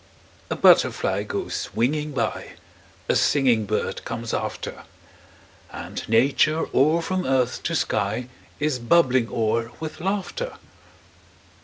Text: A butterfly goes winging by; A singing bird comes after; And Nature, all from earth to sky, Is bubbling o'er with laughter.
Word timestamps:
A 0.49 0.55
butterfly 0.55 1.21
goes 1.21 1.69
winging 1.75 2.11
by; 2.13 2.53
A 3.07 3.15
singing 3.15 3.67
bird 3.67 4.03
comes 4.03 4.33
after; 4.33 4.83
And 5.71 6.09
Nature, 6.09 6.65
all 6.73 7.03
from 7.03 7.23
earth 7.23 7.61
to 7.61 7.75
sky, 7.75 8.27
Is 8.59 8.79
bubbling 8.79 9.29
o'er 9.29 9.69
with 9.79 10.01
laughter. 10.01 10.55